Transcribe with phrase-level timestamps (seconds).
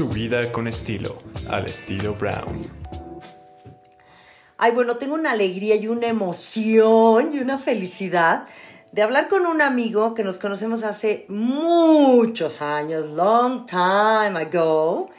[0.00, 1.18] Tu vida con estilo,
[1.50, 2.62] al estilo Brown.
[4.56, 8.46] Ay, bueno, tengo una alegría y una emoción y una felicidad
[8.92, 15.10] de hablar con un amigo que nos conocemos hace muchos años, long time ago,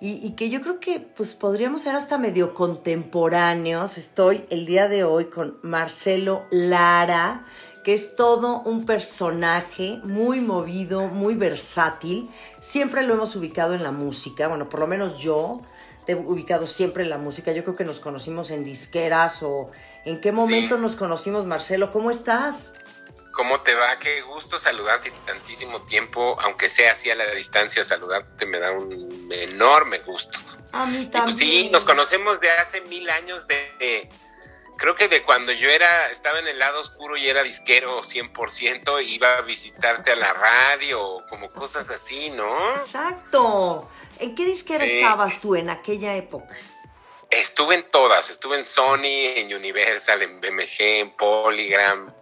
[0.00, 3.98] y, que yo creo que pues podríamos ser hasta medio contemporáneos.
[3.98, 7.44] Estoy el día de hoy con Marcelo Lara,
[7.88, 12.30] que es todo un personaje muy movido, muy versátil.
[12.60, 15.62] Siempre lo hemos ubicado en la música, bueno, por lo menos yo
[16.04, 17.50] te he ubicado siempre en la música.
[17.52, 19.70] Yo creo que nos conocimos en disqueras o
[20.04, 21.90] en qué momento nos conocimos, Marcelo.
[21.90, 22.74] ¿Cómo estás?
[23.32, 23.98] ¿Cómo te va?
[23.98, 29.30] Qué gusto saludarte tantísimo tiempo, aunque sea así a la distancia, saludarte me da un
[29.32, 30.38] enorme gusto.
[30.72, 31.24] A mí también.
[31.24, 34.10] pues sí, nos conocemos de hace mil años, de,
[34.78, 39.04] creo que de cuando yo era, estaba en el lado oscuro y era disquero 100%,
[39.06, 42.70] iba a visitarte a la radio, como cosas así, ¿no?
[42.76, 43.90] Exacto.
[44.20, 46.56] ¿En qué disquera estabas tú en aquella época?
[47.30, 52.14] Estuve en todas, estuve en Sony, en Universal, en BMG, en Polygram,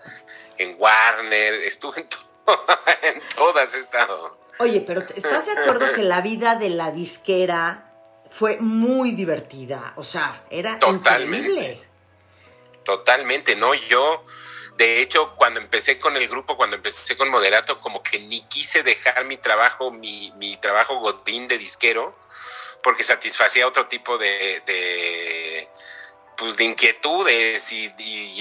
[0.59, 2.09] en Warner, estuve en,
[3.15, 4.41] en todas he estado.
[4.59, 7.93] Oye, pero ¿estás de acuerdo que la vida de la disquera
[8.31, 9.93] fue muy divertida?
[9.97, 11.87] O sea, era Totalmente.
[12.87, 13.75] Totalmente, ¿no?
[13.75, 14.23] Yo,
[14.77, 18.83] de hecho, cuando empecé con el grupo, cuando empecé con Moderato, como que ni quise
[18.83, 22.17] dejar mi trabajo, mi, mi trabajo godín de disquero,
[22.83, 24.63] porque satisfacía otro tipo de
[26.37, 27.93] pues de inquietudes y,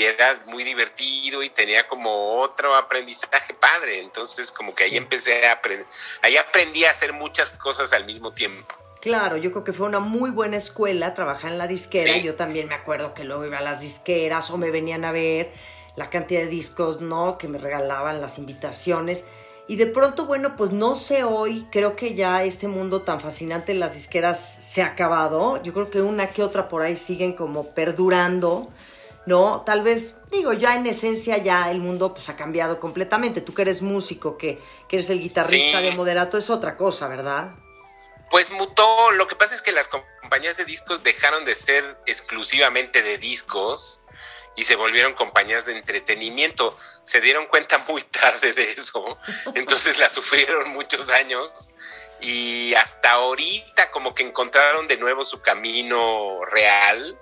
[0.03, 3.99] era muy divertido y tenía como otro aprendizaje padre.
[3.99, 5.85] Entonces como que ahí empecé a aprender,
[6.21, 8.75] ahí aprendí a hacer muchas cosas al mismo tiempo.
[9.05, 12.17] Claro, yo creo que fue una muy buena escuela trabajar en la disquera.
[12.17, 15.51] Yo también me acuerdo que luego iba a las disqueras o me venían a ver
[15.95, 17.37] la cantidad de discos, ¿no?
[17.37, 19.23] Que me regalaban las invitaciones.
[19.67, 23.73] Y de pronto, bueno, pues no sé hoy, creo que ya este mundo tan fascinante
[23.73, 25.61] en las disqueras se ha acabado.
[25.61, 28.69] Yo creo que una que otra por ahí siguen como perdurando,
[29.27, 29.61] ¿no?
[29.67, 33.41] Tal vez, digo, ya en esencia ya el mundo pues ha cambiado completamente.
[33.41, 34.57] Tú que eres músico, que,
[34.87, 37.53] que eres el guitarrista de Moderato, es otra cosa, ¿verdad?
[38.29, 43.01] Pues mutó, lo que pasa es que las compañías de discos dejaron de ser exclusivamente
[43.01, 44.01] de discos
[44.55, 46.77] y se volvieron compañías de entretenimiento.
[47.03, 49.17] Se dieron cuenta muy tarde de eso,
[49.53, 51.71] entonces la sufrieron muchos años
[52.21, 57.19] y hasta ahorita como que encontraron de nuevo su camino real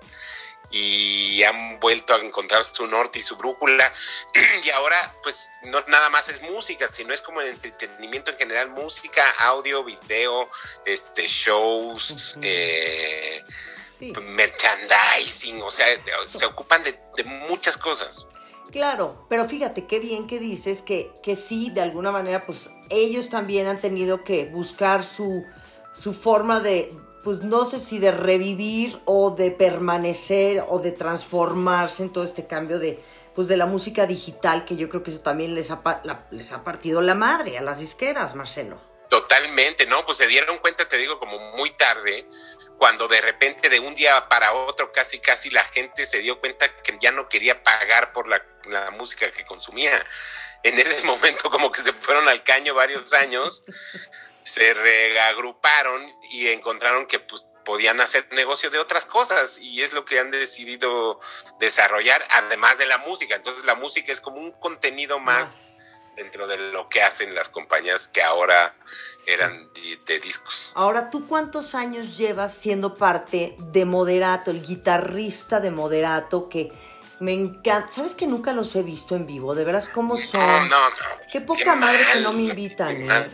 [0.74, 3.92] y han vuelto a encontrar su norte y su brújula.
[4.64, 8.70] Y ahora pues no nada más es música sino es como el entretenimiento en general
[8.70, 10.48] música audio video
[10.84, 13.44] este shows eh,
[14.00, 15.86] merchandising, o sea,
[16.26, 18.26] se ocupan de, muchas cosas.
[18.70, 23.28] Claro, pero fíjate qué bien que dices que, que sí, de alguna manera, pues ellos
[23.28, 25.44] también han tenido que buscar su,
[25.94, 26.92] su forma de,
[27.24, 32.46] pues no sé si de revivir o de permanecer o de transformarse en todo este
[32.46, 33.02] cambio de,
[33.34, 35.82] pues de la música digital, que yo creo que eso también les ha,
[36.30, 38.78] les ha partido la madre a las disqueras, Marcelo.
[39.08, 40.04] Totalmente, ¿no?
[40.04, 42.26] Pues se dieron cuenta, te digo, como muy tarde,
[42.78, 46.68] cuando de repente de un día para otro casi casi la gente se dio cuenta
[46.82, 48.44] que ya no quería pagar por la,
[48.98, 50.04] música que consumía.
[50.62, 53.64] En ese momento como que se fueron al caño varios años,
[54.44, 60.04] se reagruparon y encontraron que pues podían hacer negocio de otras cosas y es lo
[60.04, 61.18] que han decidido
[61.58, 63.34] desarrollar además de la música.
[63.34, 65.78] Entonces la música es como un contenido más
[66.16, 68.76] dentro de lo que hacen las compañías que ahora
[69.26, 69.68] eran
[70.06, 70.72] de, discos.
[70.74, 76.72] Ahora, ¿tú cuántos años llevas siendo parte de Moderato, el guitarrista de Moderato que
[77.20, 77.88] me encanta?
[77.88, 79.54] ¿Sabes que nunca los he visto en vivo?
[79.54, 80.40] ¿De veras cómo son?
[80.40, 80.96] No, no, no.
[81.30, 83.10] Qué poca madre que no me invitan.
[83.10, 83.30] ¿eh?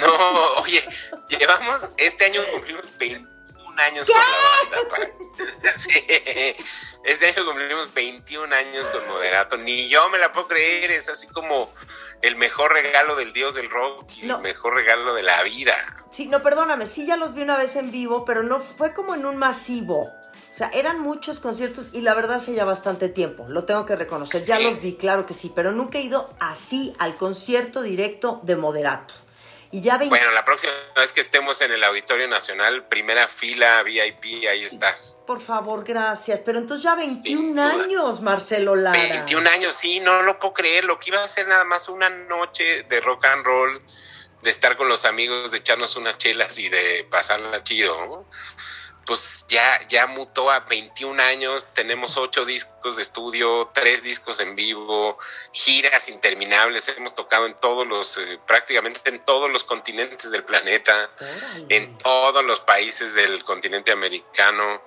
[0.00, 0.82] No, oye,
[1.28, 3.36] llevamos, este año cumplimos 20
[3.78, 5.12] años con la banda.
[5.74, 5.90] Sí.
[7.04, 9.58] Este año cumplimos 21 años con Moderato.
[9.58, 10.90] Ni yo me la puedo creer.
[10.90, 11.70] Es así como
[12.22, 15.76] el mejor regalo del dios del rock y el mejor regalo de la vida.
[16.10, 16.86] Sí, no, perdóname.
[16.86, 20.10] Sí, ya los vi una vez en vivo, pero no fue como en un masivo.
[20.56, 23.94] O sea, eran muchos conciertos y la verdad hace ya bastante tiempo, lo tengo que
[23.94, 24.42] reconocer.
[24.46, 28.56] Ya los vi, claro que sí, pero nunca he ido así al concierto directo de
[28.56, 29.12] Moderato.
[29.70, 35.18] Bueno, la próxima vez que estemos en el Auditorio Nacional, primera fila, VIP, ahí estás.
[35.26, 36.40] Por favor, gracias.
[36.40, 38.98] Pero entonces ya 21 años, Marcelo Lara.
[38.98, 40.86] 21 años, sí, no lo puedo creer.
[40.86, 43.82] Lo que iba a ser nada más una noche de rock and roll,
[44.40, 48.24] de estar con los amigos, de echarnos unas chelas y de pasarla chido.
[49.06, 54.56] Pues ya, ya mutó a 21 años, tenemos 8 discos de estudio, 3 discos en
[54.56, 55.16] vivo,
[55.52, 61.08] giras interminables, hemos tocado en todos los, eh, prácticamente en todos los continentes del planeta,
[61.68, 64.82] en todos los países del continente americano,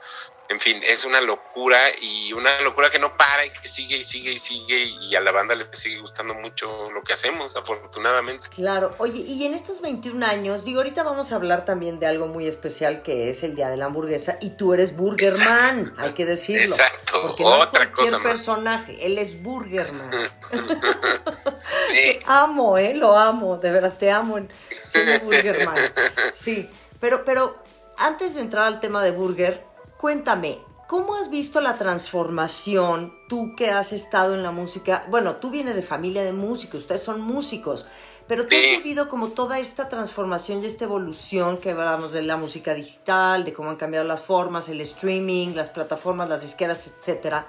[0.50, 4.04] en fin, es una locura y una locura que no para y que sigue y
[4.04, 8.48] sigue y sigue y a la banda le sigue gustando mucho lo que hacemos, afortunadamente.
[8.50, 12.26] Claro, oye, y en estos 21 años, digo, ahorita vamos a hablar también de algo
[12.26, 16.26] muy especial que es el Día de la Hamburguesa y tú eres Burgerman, hay que
[16.26, 16.64] decirlo.
[16.64, 20.10] Exacto, porque no otra es cosa personaje, él es Burgerman.
[21.92, 24.40] Te amo, eh, lo amo, de veras te amo,
[24.88, 25.76] soy Burgerman.
[26.34, 26.70] Sí,
[27.00, 27.62] pero, pero
[27.98, 29.69] antes de entrar al tema de Burger,
[30.00, 35.06] Cuéntame, ¿cómo has visto la transformación tú que has estado en la música?
[35.10, 37.86] Bueno, tú vienes de familia de músicos, ustedes son músicos,
[38.26, 42.38] pero tú has vivido como toda esta transformación y esta evolución que hablamos de la
[42.38, 47.48] música digital, de cómo han cambiado las formas, el streaming, las plataformas, las disqueras, etcétera.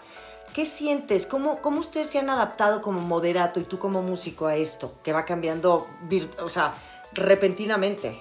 [0.53, 1.27] ¿Qué sientes?
[1.27, 5.13] ¿Cómo, ¿Cómo ustedes se han adaptado como moderato y tú como músico a esto, que
[5.13, 5.87] va cambiando,
[6.43, 6.75] o sea,
[7.13, 8.21] repentinamente?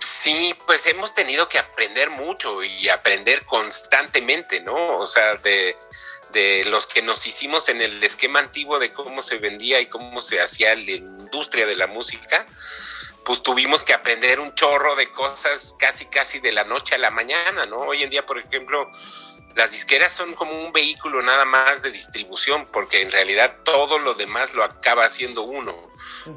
[0.00, 4.96] Sí, pues hemos tenido que aprender mucho y aprender constantemente, ¿no?
[4.96, 5.76] O sea, de,
[6.66, 10.40] los que nos hicimos en el esquema antiguo de cómo se vendía y cómo se
[10.40, 12.46] hacía la industria de la música,
[13.24, 17.10] pues tuvimos que aprender un chorro de cosas casi, casi de la noche a la
[17.10, 17.78] mañana, ¿no?
[17.78, 18.90] Hoy en día, por ejemplo,
[19.54, 24.12] las disqueras son como un vehículo nada más de distribución, porque en realidad todo lo
[24.12, 25.74] demás lo acaba haciendo uno.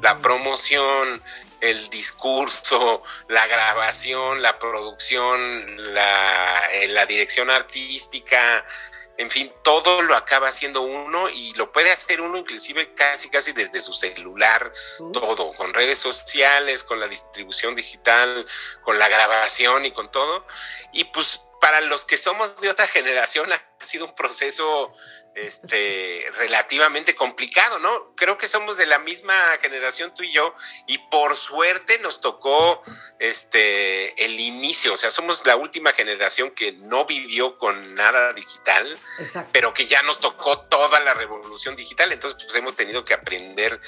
[0.00, 1.22] La promoción,
[1.60, 8.64] el discurso, la grabación, la producción, la, eh, la, dirección artística,
[9.20, 13.52] en fin, todo lo acaba haciendo uno y lo puede hacer uno inclusive casi casi
[13.52, 14.72] desde su celular,
[15.12, 18.46] todo, con redes sociales, con la distribución digital,
[18.82, 20.46] con la grabación y con todo.
[20.94, 24.94] Y pues para los que somos de otra generación ha sido un proceso
[25.34, 28.14] este, relativamente complicado, ¿no?
[28.16, 30.54] Creo que somos de la misma generación tú y yo
[30.86, 32.82] y por suerte nos tocó
[33.18, 38.98] este, el inicio, o sea, somos la última generación que no vivió con nada digital,
[39.52, 43.80] pero que ya nos tocó toda la revolución digital, entonces pues hemos tenido que aprender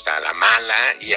[0.00, 1.12] pues, a la mala y,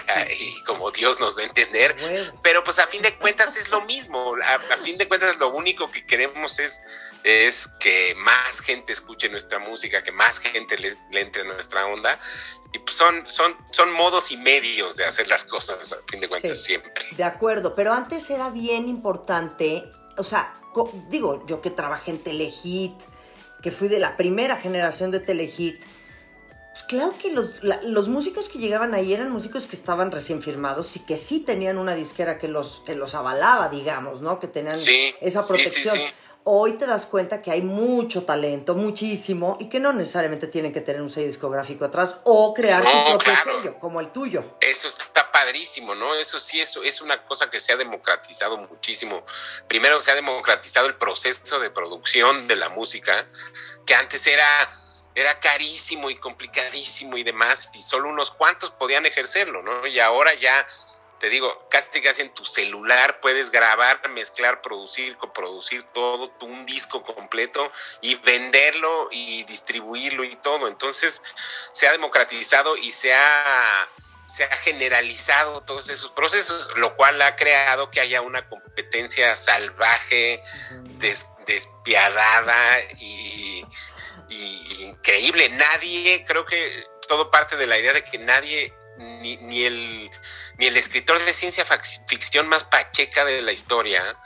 [0.65, 1.95] como Dios nos da a entender,
[2.41, 5.89] pero pues a fin de cuentas es lo mismo, a, fin de cuentas lo único
[5.89, 6.81] que queremos es,
[7.24, 12.19] es que más gente escuche nuestra música, que más gente le, entre a nuestra onda.
[12.74, 16.27] Y pues son, son, son modos y medios de hacer las cosas, a fin de
[16.27, 17.06] cuentas siempre.
[17.12, 19.83] De acuerdo, pero antes era bien importante,
[20.18, 20.53] o sea,
[21.09, 23.00] digo, yo que trabajé en Telehit,
[23.62, 25.81] que fui de la primera generación de Telehit,
[26.73, 30.95] pues claro que los, los, músicos que llegaban ahí eran músicos que estaban recién firmados
[30.95, 34.39] y que sí tenían una disquera que los, que los avalaba, digamos, ¿no?
[34.39, 34.75] Que tenían
[35.21, 35.99] esa protección.
[36.45, 40.81] Hoy te das cuenta que hay mucho talento, muchísimo, y que no necesariamente tienen que
[40.81, 44.57] tener un sello discográfico atrás o crear tu propio sello, como el tuyo.
[44.59, 46.15] Eso está padrísimo, ¿no?
[46.15, 49.23] Eso sí, eso es una cosa que se ha democratizado muchísimo.
[49.67, 53.27] Primero se ha democratizado el proceso de producción de la música,
[53.85, 54.82] que antes era
[55.15, 59.86] era carísimo y complicadísimo y demás, y solo unos cuantos podían ejercerlo, ¿no?
[59.86, 60.68] Y ahora ya,
[61.19, 67.04] te digo, casi casi en tu celular puedes grabar, mezclar, producir, coproducir todo, un disco
[67.04, 67.71] completo
[68.01, 70.68] y venderlo y distribuirlo y todo.
[70.68, 71.21] Entonces
[71.71, 73.88] se ha democratizado y se ha,
[74.27, 80.42] se ha generalizado todos esos procesos, lo cual ha creado que haya una competencia salvaje,
[81.45, 83.66] despiadada y
[84.80, 85.49] increíble.
[85.49, 90.09] Nadie, creo que todo parte de la idea de que nadie, ni, ni, el,
[90.57, 91.66] ni el escritor de ciencia
[92.07, 94.18] ficción más pacheca de la historia,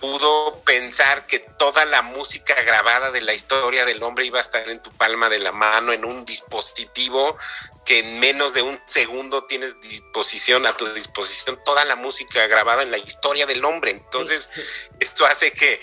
[0.00, 4.68] pudo pensar que toda la música grabada de la historia del hombre iba a estar
[4.68, 7.36] en tu palma de la mano, en un dispositivo
[7.84, 12.82] que en menos de un segundo tienes disposición a tu disposición toda la música grabada
[12.82, 13.90] en la historia del hombre.
[13.90, 14.50] Entonces,
[15.00, 15.80] esto hace que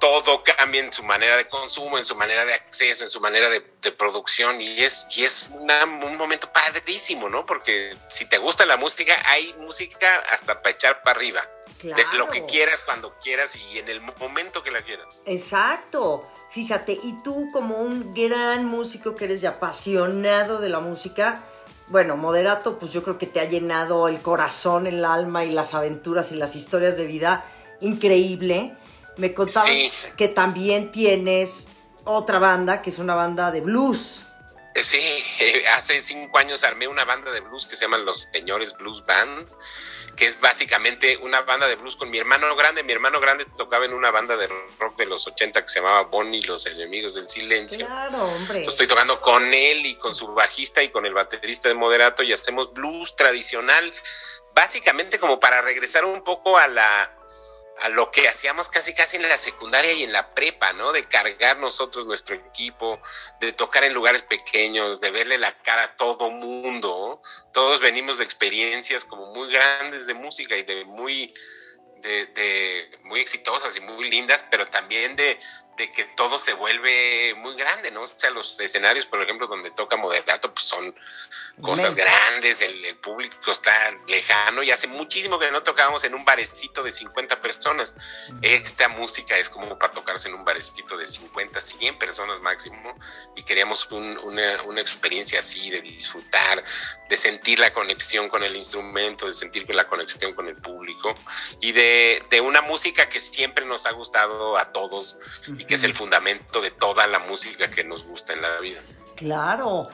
[0.00, 3.48] todo cambia en su manera de consumo, en su manera de acceso, en su manera
[3.48, 3.60] de,
[3.92, 7.46] producción y es, y es un momento padrísimo, ¿no?
[7.46, 11.42] Porque si te gusta la música, hay música hasta para echar para arriba.
[11.82, 15.20] De lo que quieras, cuando quieras y en el momento que la quieras.
[15.26, 16.22] Exacto.
[16.50, 21.44] Fíjate, y tú como un gran músico que eres ya apasionado de la música,
[21.88, 25.74] bueno, Moderato, pues yo creo que te ha llenado el corazón, el alma y las
[25.74, 27.44] aventuras y las historias de vida
[27.80, 28.74] increíble.
[29.16, 29.68] Me contabas
[30.16, 31.68] que también tienes
[32.04, 34.26] otra banda, que es una banda de blues.
[34.74, 35.22] Sí,
[35.72, 39.48] hace cinco años armé una banda de blues que se llama Los Señores Blues Band,
[40.16, 42.82] que es básicamente una banda de blues con mi hermano grande.
[42.82, 44.48] Mi hermano grande tocaba en una banda de
[44.80, 47.86] rock de los 80 que se llamaba Bonnie los Enemigos del Silencio.
[47.86, 48.58] Claro, hombre.
[48.58, 52.24] Entonces estoy tocando con él y con su bajista y con el baterista de Moderato
[52.24, 53.94] y hacemos blues tradicional,
[54.54, 57.16] básicamente como para regresar un poco a la
[57.80, 60.92] a lo que hacíamos casi casi en la secundaria y en la prepa, ¿no?
[60.92, 63.00] De cargar nosotros nuestro equipo,
[63.40, 67.20] de tocar en lugares pequeños, de verle la cara a todo mundo.
[67.52, 71.34] Todos venimos de experiencias como muy grandes de música y de muy
[71.96, 75.38] de, de muy exitosas y muy lindas, pero también de,
[75.76, 78.02] de que todo se vuelve muy grande, ¿no?
[78.02, 80.94] O sea, los escenarios, por ejemplo, donde toca Moderato, pues son
[81.60, 83.72] cosas grandes, el, público está
[84.08, 87.96] lejano y hace muchísimo que no tocábamos en un barecito de 50 personas.
[88.40, 92.96] Esta música es como para tocarse en un barecito de 50, 100 personas máximo
[93.36, 96.64] y queríamos una, una, experiencia así, de disfrutar,
[97.08, 101.14] de sentir la conexión con el instrumento, de sentir la conexión con el público
[101.60, 105.18] y de, de una música que siempre nos ha gustado a todos
[105.64, 108.80] que es el fundamento de toda la música que nos gusta en la vida.
[109.16, 109.88] Claro.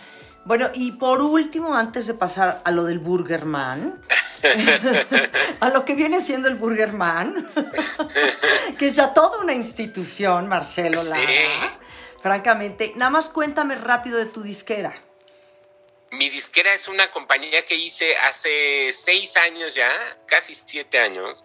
[0.44, 4.00] Bueno, y por último, antes de pasar a lo del Burgerman,
[5.60, 7.50] a lo que viene siendo el Burgerman,
[8.78, 11.14] que es ya toda una institución, Marcelo sí.
[12.22, 14.94] Francamente, nada más cuéntame rápido de tu disquera.
[16.12, 19.90] Mi disquera es una compañía que hice hace seis años ya,
[20.26, 21.44] casi siete años,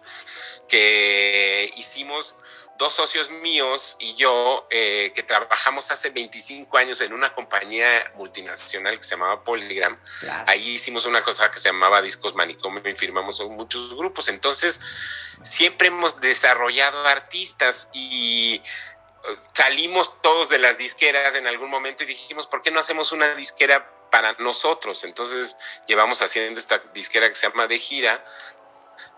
[0.68, 2.34] que hicimos
[2.78, 8.96] dos socios míos y yo, eh, que trabajamos hace 25 años en una compañía multinacional
[8.98, 9.98] que se llamaba Polygram,
[10.46, 14.28] ahí hicimos una cosa que se llamaba Discos Manicomio y firmamos muchos grupos.
[14.28, 14.80] Entonces,
[15.42, 22.06] siempre hemos desarrollado artistas y eh, salimos todos de las disqueras en algún momento y
[22.06, 25.04] dijimos, ¿por qué no hacemos una disquera para nosotros?
[25.04, 25.56] Entonces,
[25.86, 28.24] llevamos haciendo esta disquera que se llama De Gira,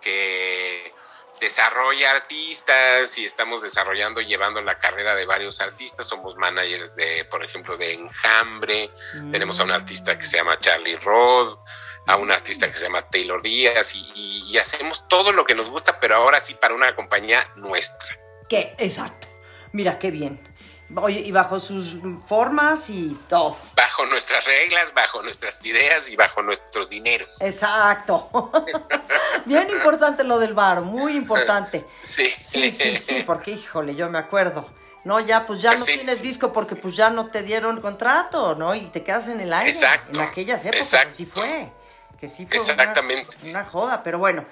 [0.01, 0.95] que
[1.41, 6.07] desarrolla artistas y estamos desarrollando y llevando la carrera de varios artistas.
[6.07, 8.91] Somos managers de, por ejemplo, de Enjambre.
[9.23, 9.31] Mm.
[9.31, 11.59] Tenemos a un artista que se llama Charlie Rod,
[12.07, 15.71] a un artista que se llama Taylor Díaz y, y hacemos todo lo que nos
[15.71, 18.19] gusta, pero ahora sí para una compañía nuestra.
[18.49, 18.75] ¿Qué?
[18.79, 19.29] Exacto.
[19.73, 20.41] Mira, qué bien.
[20.97, 23.57] Oye, y bajo sus formas y todo.
[23.77, 27.43] Bajo nuestras reglas, bajo nuestras ideas y bajo nuestros dineros.
[27.43, 28.31] Exacto.
[29.45, 31.85] Bien importante lo del bar, muy importante.
[32.03, 32.33] Sí.
[32.43, 34.69] Sí, sí, sí, porque híjole, yo me acuerdo.
[35.05, 38.75] No, ya pues ya no tienes disco porque pues ya no te dieron contrato, ¿no?
[38.75, 39.71] Y te quedas en el aire.
[39.71, 40.13] Exacto.
[40.13, 41.71] En aquellas épocas así fue.
[42.19, 43.29] Que sí fue Exactamente.
[43.43, 44.45] Una, una joda, pero bueno.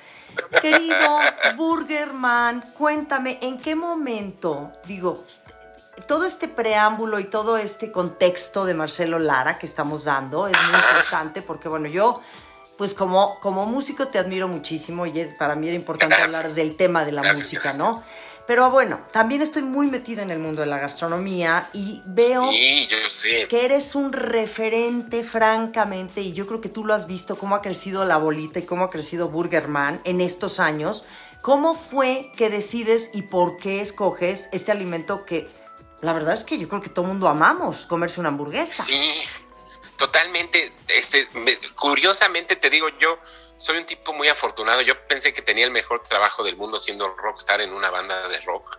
[0.61, 1.19] Querido
[1.57, 5.25] Burgerman, cuéntame, ¿en qué momento, digo,
[6.07, 10.81] todo este preámbulo y todo este contexto de Marcelo Lara que estamos dando es muy
[10.81, 12.21] importante porque, bueno, yo,
[12.77, 17.05] pues como, como músico te admiro muchísimo y para mí era importante hablar del tema
[17.05, 18.03] de la música, ¿no?
[18.47, 22.49] Pero bueno, también estoy muy metida en el mundo de la gastronomía y veo
[23.49, 27.63] que eres un referente, francamente, y yo creo que tú lo has visto, cómo ha
[27.63, 31.05] crecido la bolita y cómo ha crecido Burgerman en estos años.
[31.43, 35.49] ¿Cómo fue que decides y por qué escoges este alimento que
[36.01, 38.83] la verdad es que yo creo que todo el mundo amamos comerse una hamburguesa.
[38.83, 39.23] Sí,
[39.97, 40.73] totalmente.
[40.89, 41.27] Este,
[41.75, 43.19] curiosamente te digo, yo
[43.57, 44.83] soy un tipo muy afortunado.
[44.83, 48.39] Yo pensé que tenía el mejor trabajo del mundo siendo rockstar en una banda de
[48.41, 48.79] rock,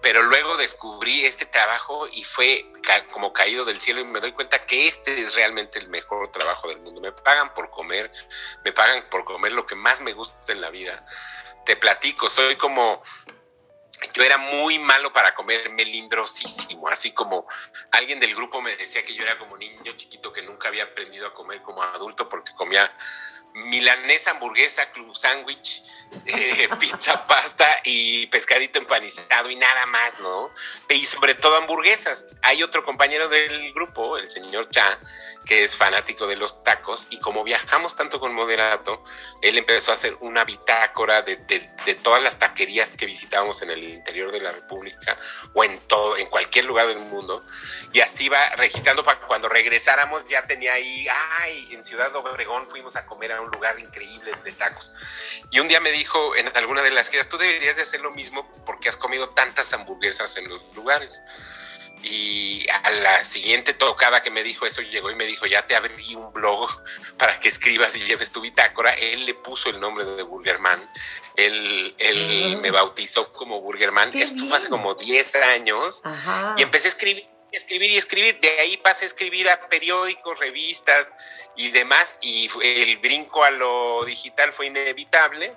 [0.00, 2.66] pero luego descubrí este trabajo y fue
[3.10, 6.68] como caído del cielo y me doy cuenta que este es realmente el mejor trabajo
[6.68, 7.00] del mundo.
[7.00, 8.12] Me pagan por comer,
[8.64, 11.04] me pagan por comer lo que más me gusta en la vida.
[11.66, 13.02] Te platico, soy como
[14.14, 17.46] yo era muy malo para comer, melindrosísimo, así como
[17.90, 21.26] alguien del grupo me decía que yo era como niño chiquito que nunca había aprendido
[21.26, 22.90] a comer como adulto porque comía
[23.54, 25.82] milanesa, hamburguesa, club sándwich,
[26.26, 30.50] eh, pizza, pasta y pescadito empanizado y nada más, ¿no?
[30.88, 32.28] Y sobre todo hamburguesas.
[32.42, 34.98] Hay otro compañero del grupo, el señor Cha,
[35.44, 39.02] que es fanático de los tacos y como viajamos tanto con Moderato,
[39.40, 41.36] él empezó a hacer una bitácora de,
[42.02, 45.18] todas las taquerías que visitábamos en el interior de la República
[45.52, 47.44] o en todo, en cualquier lugar del mundo
[47.92, 51.06] y así va registrando para cuando regresáramos ya tenía ahí,
[51.40, 54.92] ay, en Ciudad Obregón fuimos a comer a un lugar increíble de tacos.
[55.50, 58.10] Y un día me dijo en alguna de las giras, tú deberías de hacer lo
[58.10, 61.22] mismo porque has comido tantas hamburguesas en los lugares.
[62.02, 65.76] Y a la siguiente tocada que me dijo eso, llegó y me dijo, ya te
[65.76, 66.68] abrí un blog
[67.16, 68.92] para que escribas y lleves tu bitácora.
[68.94, 70.80] Él le puso el nombre de Burgerman.
[71.36, 74.10] Él, él me bautizó como Burgerman.
[74.14, 76.02] Esto fue hace como 10 años.
[76.56, 78.40] Y empecé a escribir escribir y escribir.
[78.40, 81.14] De ahí pasé a escribir a periódicos, revistas
[81.56, 82.18] y demás.
[82.22, 85.54] Y el brinco a lo digital fue inevitable.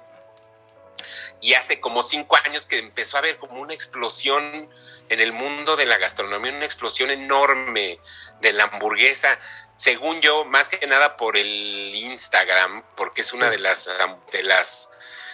[1.42, 4.70] Y hace como cinco años que empezó a haber como una explosión
[5.10, 8.00] en el mundo de la gastronomía, una explosión enorme
[8.42, 9.38] de la hamburguesa,
[9.76, 13.90] según yo, más que nada por el Instagram, porque es una de las
[14.32, 14.90] de las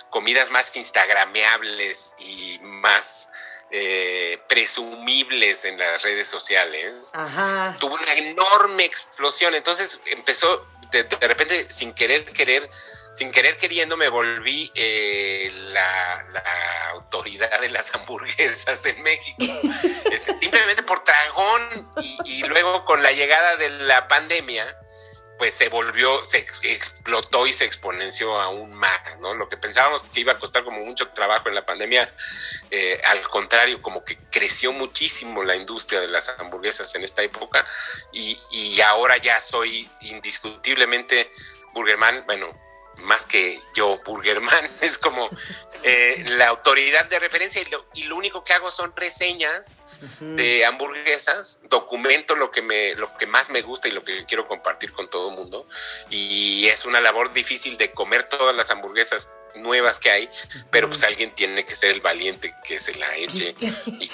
[0.10, 3.30] comidas más instagrameables y más
[3.72, 7.14] eh, presumibles en las redes sociales.
[7.80, 12.70] Tuvo una enorme explosión, entonces empezó de, de repente sin querer querer
[13.14, 16.26] sin querer queriendo me volví eh, la,
[16.94, 19.44] autoridad de las hamburguesas en México.
[20.12, 21.62] Este, simplemente por tragón
[22.26, 24.78] y, luego con la llegada de la pandemia,
[25.42, 29.34] pues se volvió, se explotó y se exponenció aún más, ¿no?
[29.34, 32.14] Lo que pensábamos que iba a costar como mucho trabajo en la pandemia,
[32.70, 37.66] eh, al contrario, como que creció muchísimo la industria de las hamburguesas en esta época
[38.12, 41.32] y, y ahora ya soy indiscutiblemente
[41.74, 42.56] Burgerman, bueno,
[42.98, 45.28] más que yo, Burgerman, es como
[45.82, 47.64] eh, la autoridad de referencia
[47.96, 49.80] y lo, único que hago son reseñas
[50.20, 54.46] de hamburguesas, documento lo que me, lo que más me gusta y lo que quiero
[54.48, 55.68] compartir con todo el mundo.
[56.10, 60.30] Y es una labor difícil de comer todas las hamburguesas nuevas que hay,
[60.70, 63.56] pero pues alguien tiene que ser el valiente que se la eche
[63.86, 64.10] y,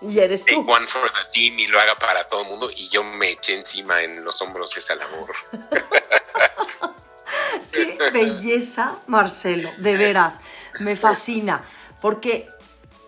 [0.00, 0.60] y eres tú.
[0.68, 3.54] one for the team y lo haga para todo el mundo y yo me eché
[3.54, 5.30] encima en los hombros esa labor.
[7.72, 10.40] Qué belleza, Marcelo, de veras,
[10.80, 11.64] me fascina,
[12.00, 12.48] porque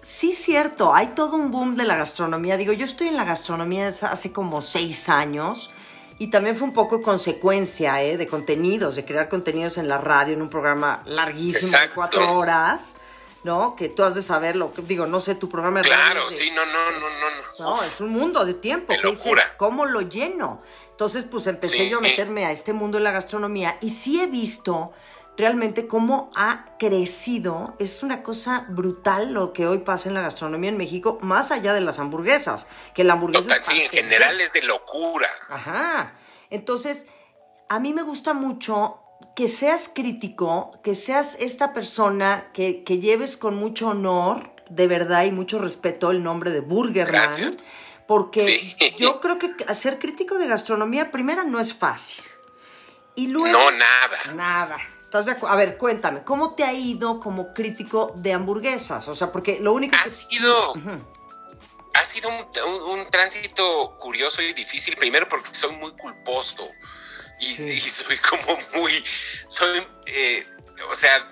[0.03, 2.57] sí cierto, hay todo un boom de la gastronomía.
[2.57, 5.71] Digo, yo estoy en la gastronomía hace como seis años
[6.19, 8.17] y también fue un poco consecuencia ¿eh?
[8.17, 12.97] de contenidos, de crear contenidos en la radio, en un programa larguísimo de cuatro horas.
[13.45, 13.75] ¿no?
[13.75, 14.73] Que tú has de saberlo.
[14.87, 17.75] Digo, no sé, tu programa de Claro, sí, no, no, no, no.
[17.75, 18.95] No, es un mundo de tiempo.
[19.03, 19.43] locura.
[19.57, 20.63] ¿Cómo lo lleno?
[20.91, 24.29] Entonces, pues empecé yo a meterme a este mundo de la gastronomía y sí he
[24.29, 24.93] visto
[25.37, 27.75] realmente cómo ha crecido.
[27.79, 31.73] Es una cosa brutal lo que hoy pasa en la gastronomía en México, más allá
[31.73, 33.63] de las hamburguesas, que la hamburguesa...
[33.63, 35.29] sí, en general es de locura.
[35.49, 36.15] Ajá.
[36.51, 37.07] Entonces,
[37.69, 38.99] a mí me gusta mucho
[39.37, 45.31] que seas crítico, que seas esta persona que, lleves con mucho honor, de verdad, y
[45.31, 47.13] mucho respeto el nombre de Burgerman.
[47.13, 47.59] Gracias
[48.07, 52.23] porque yo creo que ser crítico de gastronomía, primera, no es fácil.
[53.15, 53.57] Y luego...
[53.57, 54.35] No, nada.
[54.35, 54.79] Nada.
[55.15, 59.09] ¿Estás de A ver, cuéntame, ¿cómo te ha ido como crítico de hamburguesas?
[59.09, 60.73] O sea, porque lo único ha Sido,
[61.93, 62.31] Ha sido
[62.87, 66.67] un, tránsito curioso y difícil, primero porque soy muy culposo
[67.39, 69.05] y, soy como muy...
[69.49, 69.87] Soy...
[70.07, 70.47] Eh,
[70.91, 71.29] o sea,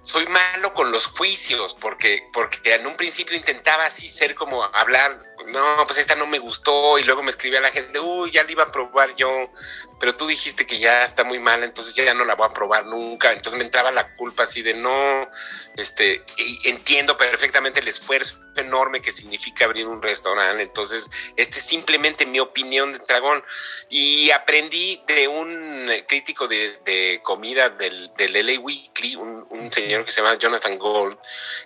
[0.00, 5.27] soy malo con los juicios porque, porque en un principio intentaba así ser como hablar
[5.48, 8.52] no, pues esta no me gustó y luego me escribía la gente, uy, ya la
[8.52, 9.52] iba a probar yo,
[9.98, 12.86] pero tú dijiste que ya está muy mal, entonces ya no la voy a probar
[12.86, 15.28] nunca, entonces me entraba la culpa así de no,
[15.76, 16.22] este,
[16.64, 22.40] entiendo perfectamente el esfuerzo enorme que significa abrir un restaurante, entonces este es simplemente mi
[22.40, 23.44] opinión de dragón
[23.88, 30.22] y aprendí de un crítico de, comida del, del, LA Weekly, un, señor que se
[30.22, 31.18] llama Jonathan Gold,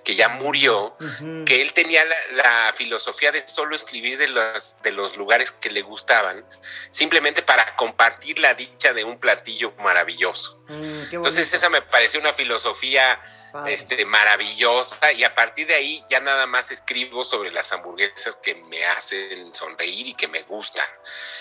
[0.04, 0.96] que ya murió,
[1.46, 5.70] que él tenía la, la filosofía de solo escribir de los, de los lugares que
[5.70, 6.44] le gustaban,
[6.90, 10.62] simplemente para compartir la dicha de un platillo maravilloso.
[10.68, 13.20] Mm, Entonces esa me pareció una filosofía
[13.66, 18.54] este, maravillosa y a partir de ahí ya nada más escribo sobre las hamburguesas que
[18.54, 20.86] me hacen sonreír y que me gustan.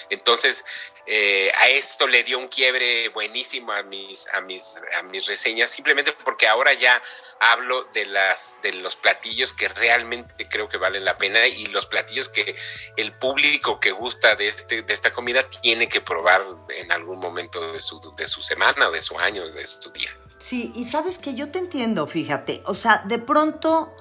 [0.09, 0.63] Entonces
[1.07, 5.71] eh, a esto le dio un quiebre buenísimo a mis, a mis, a mis reseñas,
[5.71, 7.01] simplemente porque ahora ya
[7.39, 11.87] hablo de, las, de los platillos que realmente creo que valen la pena y los
[11.87, 12.55] platillos que
[12.97, 17.71] el público que gusta de, este, de esta comida tiene que probar en algún momento
[17.71, 20.11] de su, de su semana de su año, de su día.
[20.41, 23.95] Sí, y sabes que yo te entiendo, fíjate, o sea, de pronto,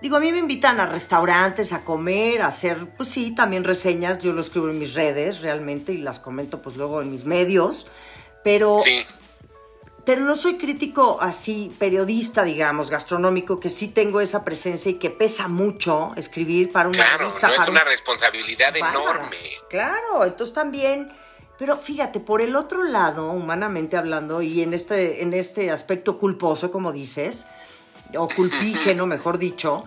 [0.00, 4.18] digo, a mí me invitan a restaurantes a comer, a hacer, pues sí, también reseñas,
[4.20, 7.88] yo lo escribo en mis redes realmente y las comento pues luego en mis medios,
[8.42, 8.78] pero...
[8.78, 9.04] Sí.
[10.04, 15.10] Pero no soy crítico así, periodista, digamos, gastronómico, que sí tengo esa presencia y que
[15.10, 19.36] pesa mucho escribir para una claro, No es una responsabilidad enorme.
[19.70, 21.12] Claro, entonces también
[21.62, 26.72] pero fíjate, por el otro lado, humanamente hablando, y en este, en este aspecto culposo,
[26.72, 27.46] como dices,
[28.18, 29.84] o culpígeno, mejor dicho,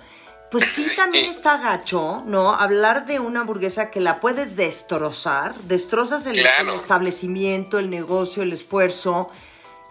[0.49, 2.53] pues sí también está gacho, ¿no?
[2.53, 6.39] Hablar de una hamburguesa que la puedes destrozar, destrozas el,
[6.73, 9.27] establecimiento, el negocio, el esfuerzo,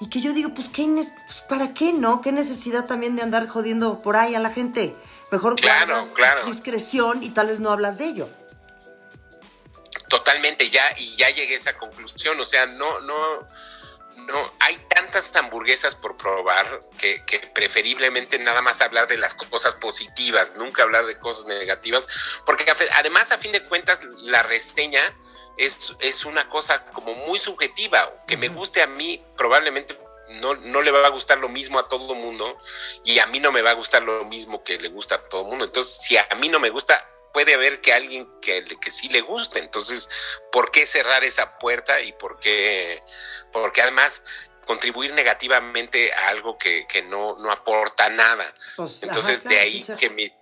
[0.01, 2.23] y que yo digo, pues, ¿qué pues, ¿para qué, no?
[2.23, 4.97] ¿Qué necesidad también de andar jodiendo por ahí a la gente?
[5.31, 6.47] Mejor claro, claro.
[6.47, 8.29] discreción y tal vez no hablas de ello.
[10.15, 12.39] Totalmente, ya, y ya llegué a esa conclusión.
[12.39, 13.49] O sea, no, no,
[14.15, 16.65] no, hay tantas hamburguesas por probar
[16.99, 17.21] que,
[17.53, 22.09] preferiblemente nada más hablar de las cosas positivas, nunca hablar de cosas negativas,
[22.47, 25.03] porque además a fin de cuentas la reseña
[25.57, 29.99] es, es una cosa como muy subjetiva, que me guste a mí probablemente
[30.41, 32.57] no, no, le va a gustar lo mismo a todo el mundo
[33.03, 35.43] y a mí no me va a gustar lo mismo que le gusta a todo
[35.43, 35.65] el mundo.
[35.65, 39.21] Entonces, si a mí no me gusta, puede haber que alguien que, que sí le
[39.21, 39.59] guste.
[39.59, 40.09] Entonces,
[40.51, 43.03] ¿por qué cerrar esa puerta y por qué,
[43.53, 44.23] porque además
[44.65, 48.47] contribuir negativamente a algo que, no, no aporta nada?
[48.77, 50.33] Pues, Entonces, de ahí que mis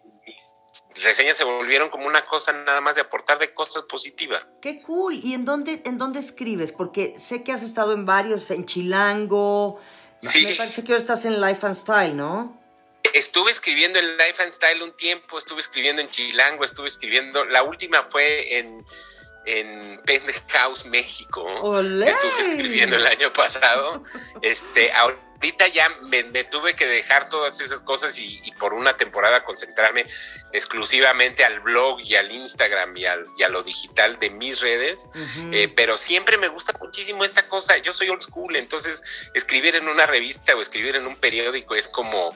[1.02, 4.46] reseñas se volvieron como una cosa nada más de aportar de cosas positivas.
[4.60, 5.18] Qué cool.
[5.24, 6.72] ¿Y en dónde, en dónde escribes?
[6.72, 9.80] Porque sé que has estado en varios, en Chilango.
[10.20, 10.44] Sí.
[10.44, 12.61] Me parece que ahora estás en Life and Style, ¿no?
[13.12, 17.62] Estuve escribiendo en Life and Style un tiempo, estuve escribiendo en Chilango, estuve escribiendo, la
[17.62, 18.84] última fue en,
[19.46, 20.00] en
[20.48, 21.46] House, México.
[21.80, 24.02] Estuve escribiendo el año pasado.
[24.40, 30.06] Este, ahorita ya me, tuve que dejar todas esas cosas y, por una temporada concentrarme
[30.52, 35.08] exclusivamente al blog y al Instagram y, al, y a lo digital de mis redes.
[35.52, 37.76] Eh, pero siempre me gusta muchísimo esta cosa.
[37.78, 41.88] Yo soy old school, entonces escribir en una revista o escribir en un periódico es
[41.88, 42.34] como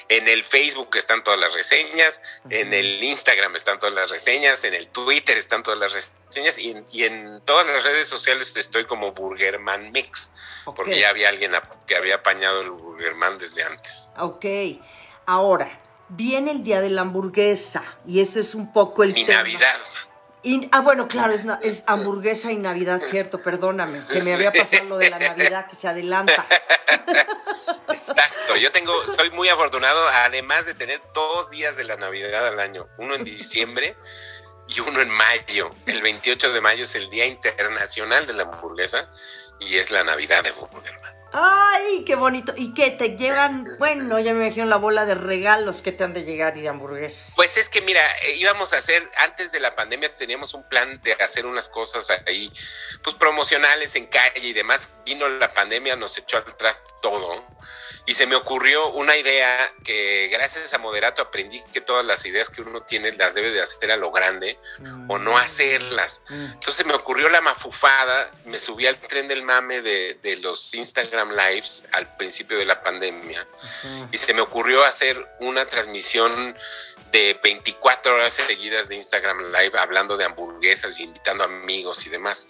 [0.09, 4.73] En el Facebook están todas las reseñas, en el Instagram están todas las reseñas, en
[4.73, 9.93] el Twitter están todas las reseñas y, en todas las redes sociales estoy como Burgerman
[9.93, 10.31] Mix,
[10.75, 11.53] porque ya había alguien
[11.87, 14.09] que había apañado el Burgerman desde antes.
[14.17, 14.47] Ok,
[15.27, 19.77] ahora viene el día de la hamburguesa y ese es un poco el y Navidad.
[20.73, 24.01] ah, bueno, claro, es, es, hamburguesa y Navidad, cierto, perdóname.
[24.01, 26.47] Se me había pasado lo de la Navidad que se adelanta.
[27.89, 32.61] Exacto, yo tengo, soy muy afortunado, además de tener dos días de la Navidad al
[32.61, 33.97] año, uno en diciembre
[34.69, 35.71] y uno en mayo.
[35.87, 39.11] El 28 de mayo es el Día Internacional de la Hamburguesa
[39.59, 40.99] y es la Navidad de Burger
[41.33, 42.55] ¡Ay, qué bonito!
[42.57, 42.91] ¿Y qué?
[42.91, 43.77] ¿Te llegan?
[43.79, 46.69] Bueno, ya me imagino la bola de regalos que te han de llegar y de
[46.69, 47.35] hamburguesas.
[47.37, 51.01] Pues es que mira, eh, íbamos a hacer, antes de la pandemia teníamos un plan
[51.03, 52.53] de hacer unas cosas ahí,
[53.03, 54.91] pues promocionales en calle y demás.
[55.05, 57.45] Vino la pandemia, nos echó atrás todo
[58.09, 62.49] y se me ocurrió una idea que gracias a Moderato aprendí que todas las ideas
[62.49, 64.59] que uno tiene las debe de hacer a lo grande
[65.09, 65.37] o no mm.
[65.37, 66.23] hacerlas.
[66.31, 66.53] Mm.
[66.55, 71.85] Entonces me ocurrió la mafufada, me subí al tren del mame de, los Instagram Lives
[71.93, 73.47] al principio de la pandemia
[74.11, 76.57] y se me ocurrió hacer una transmisión
[77.11, 82.49] de 24 horas seguidas de Instagram Live hablando de hamburguesas, invitando amigos y demás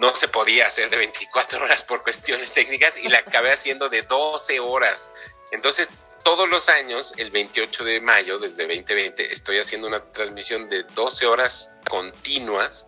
[0.00, 4.02] no se podía hacer de 24 horas por cuestiones técnicas y la acabé haciendo de
[4.02, 5.12] 12 horas.
[5.52, 5.88] Entonces,
[6.24, 11.26] todos los años, el 28 de mayo, desde 2020, estoy haciendo una transmisión de 12
[11.26, 12.86] horas continuas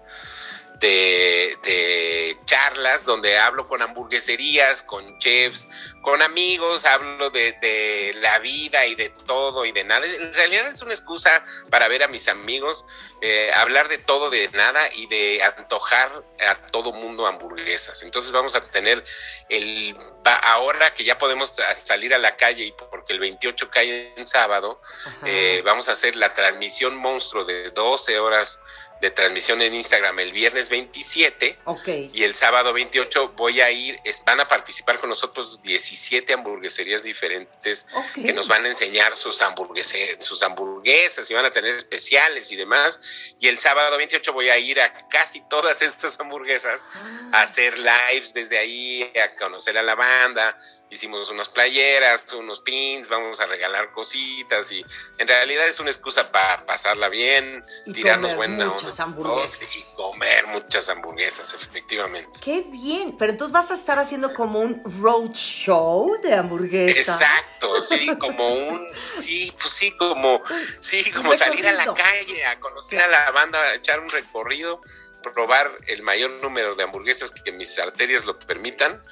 [0.83, 5.68] de, charlas donde hablo con hamburgueserías, con chefs,
[6.03, 10.05] con amigos, hablo de, la vida y de todo y de nada.
[10.07, 12.85] En realidad es una excusa para ver a mis amigos,
[13.21, 16.11] eh, hablar de todo, de nada y de antojar
[16.47, 18.03] a todo mundo hamburguesas.
[18.03, 19.05] Entonces vamos a tener
[19.49, 19.97] el,
[20.42, 24.81] ahora que ya podemos salir a la calle y porque el 28 cae en sábado,
[25.25, 28.61] eh, vamos a hacer la transmisión monstruo de 12 horas
[29.03, 31.59] de transmisión en Instagram el viernes 27
[32.12, 37.88] y el sábado 28 voy a ir, van a participar con nosotros 17 hamburgueserías diferentes
[38.15, 42.57] que nos van a enseñar sus, hamburguesas, sus hamburguesas y van a tener especiales y
[42.57, 43.01] demás.
[43.41, 46.87] Y el sábado 28 voy a ir a casi todas estas hamburguesas
[47.33, 47.43] a ah.
[47.43, 50.57] hacer lives desde ahí, a conocer a la banda,
[50.93, 54.85] hicimos unas playeras, unos pins, vamos a regalar cositas y
[55.19, 58.53] en realidad es una excusa para pasarla bien, tirarnos buena
[58.92, 59.76] muchas hamburguesas.
[59.76, 62.38] y comer muchas hamburguesas, efectivamente.
[62.42, 67.20] Qué bien, pero entonces vas a estar haciendo como un road show de hamburguesas.
[67.20, 70.42] Exacto, sí, como un, sí, pues sí, como,
[70.81, 74.81] sí, como salir a la calle, a conocer a la banda, a echar un recorrido
[75.31, 79.02] probar el mayor número de hamburguesas que mis arterias lo permitan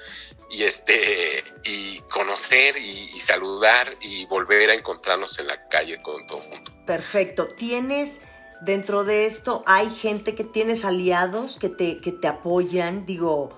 [0.50, 6.42] y este y conocer y, saludar y volver a encontrarnos en la calle con todo
[6.42, 6.72] el mundo.
[6.86, 7.46] Perfecto.
[7.46, 8.22] ¿Tienes
[8.62, 13.06] dentro de esto hay gente que tienes aliados que te que te apoyan?
[13.06, 13.50] Digo,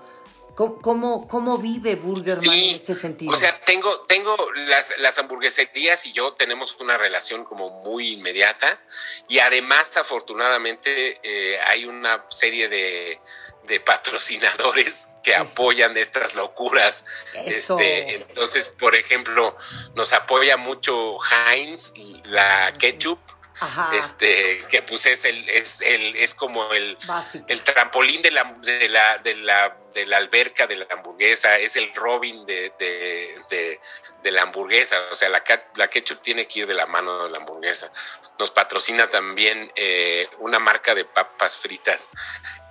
[0.55, 3.31] ¿Cómo, cómo, cómo vive Burgerman Sí, en este sentido?
[3.31, 4.37] O sea, tengo, tengo
[4.67, 8.79] las, las hamburgueserías y yo tenemos una relación como muy inmediata
[9.27, 13.17] y además afortunadamente eh, hay una serie de,
[13.63, 15.41] de patrocinadores que Eso.
[15.41, 17.05] apoyan estas locuras.
[17.45, 17.79] Eso.
[17.79, 19.57] Este, entonces, por ejemplo,
[19.95, 21.17] nos apoya mucho
[21.49, 21.93] Heinz,
[22.25, 23.17] la ketchup,
[23.59, 27.45] Ajá, este, que pues es el, es el, es como el, básico.
[27.47, 31.75] el trampolín de la, de la, de la, de la alberca de la hamburguesa, es
[31.75, 33.79] el Robin de, de,
[34.21, 34.97] de, la hamburguesa.
[35.11, 35.43] O sea, la,
[35.75, 37.91] la ketchup tiene que ir de la mano de la hamburguesa.
[38.39, 42.11] Nos patrocina también eh, una marca de papas fritas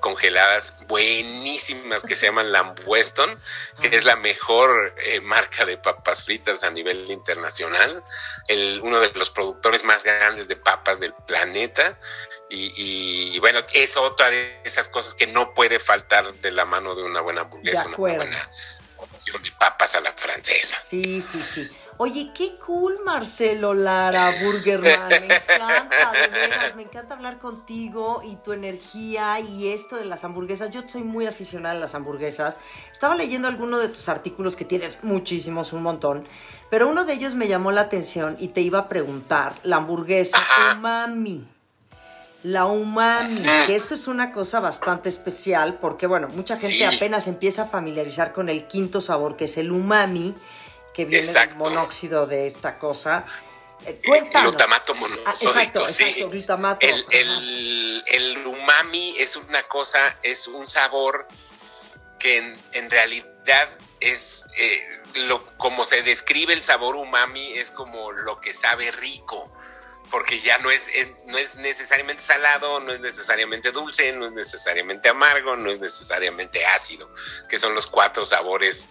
[0.00, 3.40] congeladas buenísimas que se llaman Lamb Weston,
[3.80, 8.02] que es la mejor eh, marca de papas fritas a nivel internacional,
[8.48, 11.98] el, uno de los productores más grandes de papas del planeta.
[12.54, 16.94] Y, y, bueno, es otra de esas cosas que no puede faltar de la mano
[16.94, 18.50] de una buena hamburguesa, una buena
[18.94, 20.76] porción de papas a la francesa.
[20.82, 21.70] Sí, sí, sí.
[21.96, 25.08] Oye, qué cool, Marcelo Lara, Burgerman.
[25.08, 30.22] Me encanta, de veras, me encanta hablar contigo y tu energía y esto de las
[30.24, 30.70] hamburguesas.
[30.70, 32.58] Yo soy muy aficionada a las hamburguesas.
[32.90, 36.28] Estaba leyendo alguno de tus artículos que tienes muchísimos, un montón,
[36.70, 40.38] pero uno de ellos me llamó la atención y te iba a preguntar, la hamburguesa
[40.76, 41.48] umami.
[42.42, 46.82] La umami, que esto es una cosa bastante especial porque, bueno, mucha gente Sí.
[46.82, 50.34] apenas empieza a familiarizar con el quinto sabor, que es el umami,
[50.92, 51.50] que viene Exacto.
[51.50, 53.24] del monóxido de esta cosa.
[53.86, 54.50] Eh, Cuéntanos.
[54.50, 56.04] Glutamato Ah, monosódico, exacto, sí.
[56.04, 56.86] exacto, glutamato.
[56.86, 61.26] El, el, el umami es una cosa, es un sabor
[62.18, 63.68] que en, en realidad
[64.00, 69.52] es eh, lo, como se describe el sabor umami, es como lo que sabe rico.
[70.12, 70.90] Porque ya no es,
[71.26, 76.64] no es necesariamente salado, no es necesariamente dulce, no es necesariamente amargo, no es necesariamente
[76.66, 77.12] ácido,
[77.48, 78.88] que son los cuatro sabores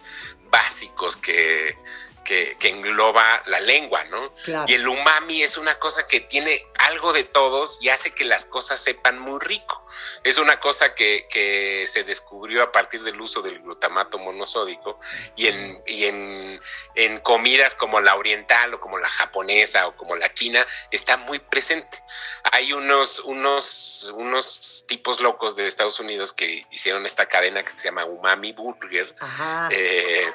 [0.50, 1.78] básicos que,
[2.24, 4.34] que, que engloba la lengua, ¿no?
[4.44, 4.66] Claro.
[4.68, 8.46] Y el umami es una cosa que tiene algo de todos y hace que las
[8.46, 9.86] cosas sepan muy rico.
[10.24, 15.00] Es una cosa que, que se descubrió a partir del uso del glutamato monosódico
[15.36, 16.62] y en, y en,
[16.96, 21.40] en comidas como la oriental o como la japonesa o como la china está muy
[21.40, 22.04] presente.
[22.52, 27.88] Hay unos, unos, unos tipos locos de Estados Unidos que hicieron esta cadena que se
[27.88, 29.16] llama Umami Burger.
[29.20, 29.70] Ajá.
[29.72, 30.32] Eh,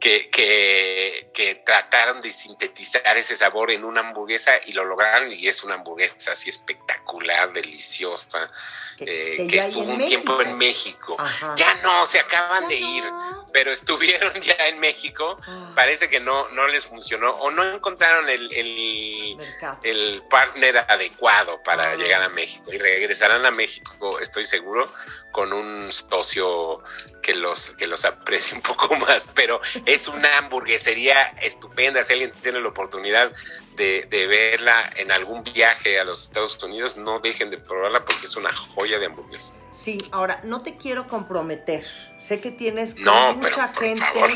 [0.00, 5.46] que, que, que trataron de sintetizar ese sabor en una hamburguesa y lo lograron y
[5.46, 8.50] es una hamburguesa así espectacular, deliciosa,
[8.96, 10.50] Que- eh, que que, estuvo un tiempo México.
[10.50, 11.16] en México.
[11.18, 11.54] Ajá.
[11.54, 13.46] Ya no, se acaban Ya de ir, no.
[13.52, 15.38] pero estuvieron ya en México.
[15.46, 15.72] Ah.
[15.76, 19.36] Parece que no, no les funcionó o no encontraron el, el,
[19.82, 21.94] el partner adecuado para Ah.
[21.96, 24.90] llegar a México y regresarán a México, estoy seguro,
[25.32, 26.82] con un socio
[27.22, 29.60] que los, que los aprecie un poco más, pero
[29.94, 33.32] es una hamburguesería estupenda, si alguien tiene la oportunidad
[33.76, 38.26] de, de verla en algún viaje a los Estados Unidos, no dejen de probarla porque
[38.26, 39.54] es una joya de hamburguesa.
[39.72, 41.84] Sí, ahora, no te quiero comprometer.
[42.20, 44.30] Sé que tienes No, mucha pero gente favor.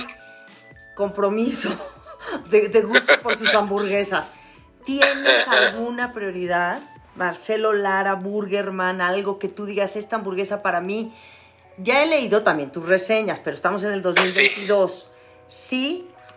[0.94, 1.70] compromiso
[2.50, 4.30] de, de gusto por sus hamburguesas.
[4.84, 6.80] ¿Tienes alguna prioridad?
[7.16, 11.14] Marcelo Lara, Burgerman, algo que tú digas, esta hamburguesa para mí.
[11.78, 14.92] Ya he leído también tus reseñas, pero estamos en el 2022.
[14.92, 15.13] ¿Sí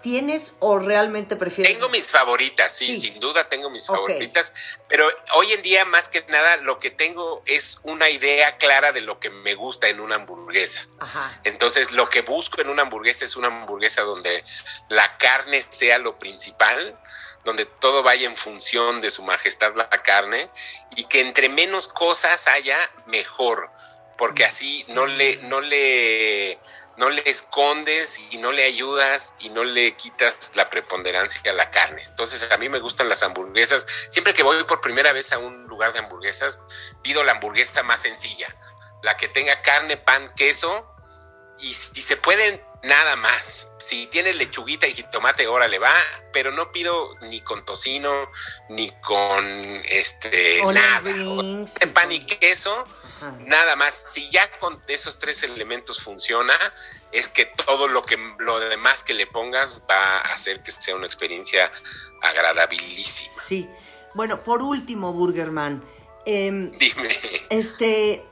[0.01, 1.73] tienes o realmente prefieres?
[1.73, 3.07] Tengo mis favoritas, sí, Sí.
[3.07, 4.53] sin duda tengo mis favoritas,
[4.87, 9.01] pero hoy en día más que nada lo que tengo es una idea clara de
[9.01, 10.87] lo que me gusta en una hamburguesa.
[10.99, 11.41] Ajá.
[11.43, 14.43] Entonces, lo que busco en una hamburguesa es una hamburguesa donde
[14.89, 16.97] la carne sea lo principal,
[17.43, 20.49] donde todo vaya en función de su majestad la carne
[20.95, 23.71] y que entre menos cosas haya, mejor,
[24.17, 26.59] porque así no le, no le,
[26.97, 31.71] no le escondes y no le ayudas y no le quitas la preponderancia a la
[31.71, 32.03] carne.
[32.07, 33.85] Entonces, a mí me gustan las hamburguesas.
[34.09, 36.59] Siempre que voy por primera vez a un lugar de hamburguesas,
[37.03, 38.47] pido la hamburguesa más sencilla,
[39.03, 40.91] la que tenga carne, pan, queso
[41.59, 43.71] y si se pueden nada más.
[43.79, 45.93] Si tiene lechuguita y jitomate, órale va,
[46.31, 48.29] pero no pido ni con tocino
[48.69, 49.45] ni con
[49.89, 50.99] este nada.
[51.01, 52.83] rings pan y queso,
[53.17, 53.35] Ajá.
[53.41, 53.93] nada más.
[53.93, 56.53] Si ya con esos tres elementos funciona,
[57.11, 60.95] es que todo lo que lo demás que le pongas va a hacer que sea
[60.95, 61.71] una experiencia
[62.21, 63.41] agradabilísima.
[63.43, 63.69] Sí.
[64.13, 65.83] Bueno, por último, Burgerman.
[66.25, 67.09] em, Dime.
[67.49, 68.25] Este,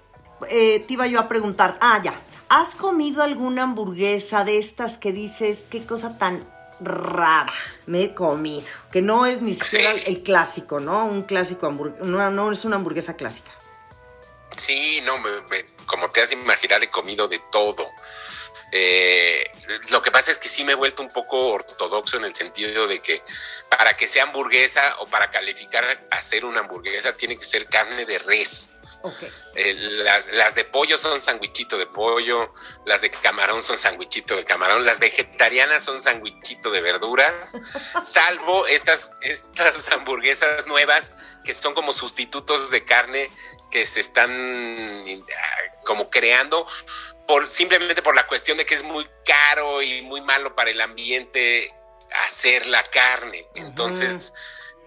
[0.49, 5.11] eh, te iba yo a preguntar, ah, ya, ¿has comido alguna hamburguesa de estas que
[5.11, 6.47] dices, qué cosa tan
[6.79, 7.51] rara
[7.85, 8.65] me he comido?
[8.91, 10.01] Que no es ni siquiera Sí.
[10.07, 11.05] el clásico, ¿no?
[11.05, 13.51] Un clásico hamburguesa, no, no es una hamburguesa clásica.
[14.55, 17.85] Sí, no, me- me- como te has de imaginar, he comido de todo.
[18.71, 19.49] Eh,
[19.91, 22.87] lo que pasa es que sí me he vuelto un poco ortodoxo en el sentido
[22.87, 23.21] de que
[23.69, 28.05] para que sea hamburguesa o para calificar a ser una hamburguesa tiene que ser carne
[28.05, 28.69] de res.
[29.55, 32.53] Eh, las, las, de pollo son sandwichito de pollo,
[32.85, 37.57] las de camarón son sandwichito de camarón, las vegetarianas son sandwichito de verduras,
[38.03, 41.13] salvo estas, estas hamburguesas nuevas
[41.43, 43.29] que son como sustitutos de carne
[43.71, 46.67] que se están ah, como creando
[47.27, 50.81] por simplemente por la cuestión de que es muy caro y muy malo para el
[50.81, 51.73] ambiente
[52.25, 53.47] hacer la carne.
[53.55, 54.33] Entonces,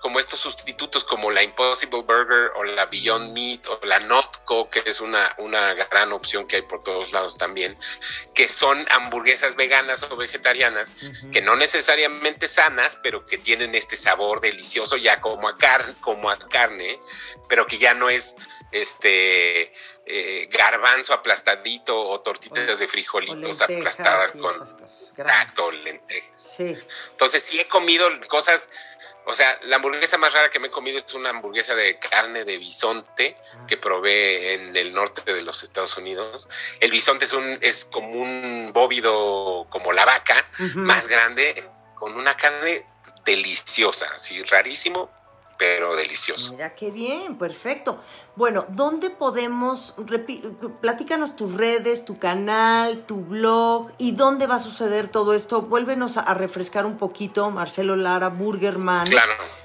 [0.00, 4.82] como estos sustitutos como la Impossible Burger o la Beyond Meat o la Notco, que
[4.86, 7.76] es una, una gran opción que hay por todos lados también,
[8.34, 10.94] que son hamburguesas veganas o vegetarianas,
[11.32, 15.56] que no necesariamente sanas, pero que tienen este sabor delicioso ya como a,
[16.00, 17.00] como a carne,
[17.48, 18.36] pero que ya no es
[18.70, 19.72] este
[20.06, 26.54] eh, garbanzo aplastadito o tortitas de frijolitos aplastadas con exacto, lentejas.
[26.56, 26.76] Sí.
[27.10, 28.68] Entonces sí he comido cosas
[29.28, 32.46] o sea, la hamburguesa más rara que me he comido es una hamburguesa de carne
[32.46, 36.48] de bisonte que probé en el norte de los Estados Unidos.
[36.80, 41.62] El bisonte es un es como un bóvido como la vaca, más grande,
[41.94, 42.86] con una carne
[43.26, 45.10] deliciosa, así rarísimo,
[45.58, 46.52] pero delicioso.
[46.52, 48.00] Mira qué bien, perfecto.
[48.36, 49.94] Bueno, ¿dónde podemos,
[50.80, 55.62] platícanos tus redes, tu canal, tu blog y dónde va a suceder todo esto?
[55.62, 59.10] Vuélvenos a, refrescar un poquito, Marcelo Lara, Burgerman,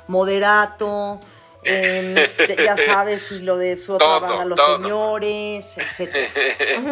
[0.07, 1.21] Moderato,
[1.63, 2.15] em,
[2.57, 6.27] ya sabes, y lo de su otra banda, Los Señores, etc.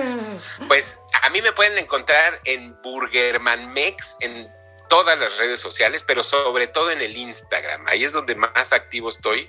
[0.67, 4.61] pues a mí me pueden encontrar en Burgerman Mex, en
[4.91, 7.88] todas las redes sociales, pero sobre todo en el Instagram.
[7.88, 9.47] Ahí es donde más activo estoy.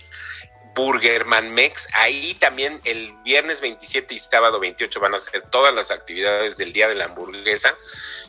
[0.73, 1.89] Burgerman Mex.
[1.95, 6.73] Ahí también el viernes 27 y sábado 28 van a ser todas las actividades del
[6.73, 7.77] Día de la Hamburguesa.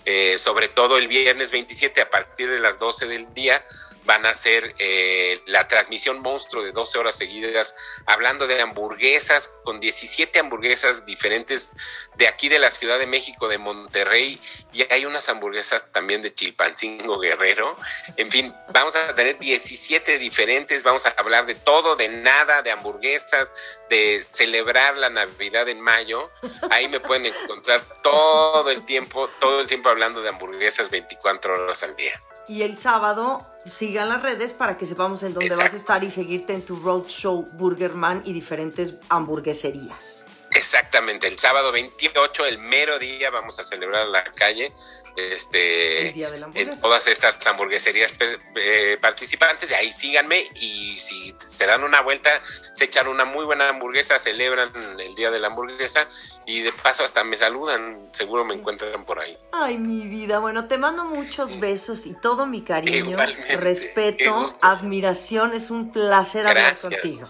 [0.06, 3.64] Eh, sobre todo el viernes 27 a partir de las 12 del día
[4.06, 9.80] van a hacer eh, la transmisión monstruo de 12 horas seguidas, hablando de hamburguesas, con
[9.80, 11.70] 17 hamburguesas diferentes
[12.16, 14.40] de aquí de la Ciudad de México, de Monterrey,
[14.72, 17.78] y hay unas hamburguesas también de Chilpancingo Guerrero.
[18.18, 22.72] En fin, vamos a tener 17 diferentes, vamos a hablar de todo, de nada, de
[22.72, 23.52] hamburguesas,
[23.90, 26.30] de celebrar la Navidad en mayo.
[26.70, 31.84] Ahí me pueden encontrar todo el tiempo, todo el tiempo hablando de hamburguesas 24 horas
[31.84, 32.22] al día.
[32.48, 36.12] Y el sábado sigan las redes para que sepamos en dónde vas a estar y
[36.12, 40.23] seguirte en tu Roadshow Burgerman y diferentes hamburgueserías.
[40.56, 44.74] Exactamente, el sábado 28, el mero día, vamos a celebrar la calle
[45.16, 48.14] este, en todas estas hamburgueserías
[48.56, 49.72] eh, participantes.
[49.72, 52.30] Ahí síganme y si se dan una vuelta,
[52.74, 56.08] se echan una muy buena hamburguesa, celebran el día de la hamburguesa
[56.46, 59.38] y de paso hasta me saludan, seguro me encuentran por ahí.
[59.52, 63.18] Ay, mi vida, bueno, te mando muchos besos y todo mi cariño,
[63.60, 67.30] respeto, admiración, es un placer hablar contigo.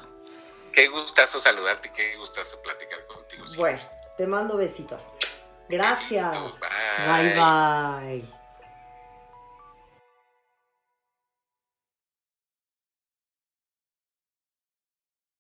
[0.71, 3.02] Qué gustazo saludarte, qué gustazo platicar.
[3.57, 3.79] Bueno,
[4.17, 5.01] te mando besitos.
[5.69, 6.59] Gracias.
[7.07, 7.33] bye.
[7.35, 8.42] bye.